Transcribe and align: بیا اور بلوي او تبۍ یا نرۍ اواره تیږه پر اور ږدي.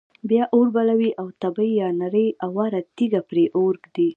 بیا 0.29 0.43
اور 0.53 0.67
بلوي 0.75 1.11
او 1.21 1.25
تبۍ 1.41 1.69
یا 1.81 1.87
نرۍ 2.01 2.27
اواره 2.45 2.79
تیږه 2.95 3.21
پر 3.29 3.37
اور 3.57 3.73
ږدي. 3.83 4.07